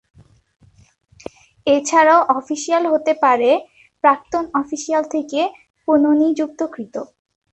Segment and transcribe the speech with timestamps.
[1.67, 3.49] এছাড়াও অফিসিয়াল হতে পারে
[4.03, 5.39] প্রাক্তন অফিসিয়াল থেকে
[5.87, 6.95] পুননিযুক্তকৃত।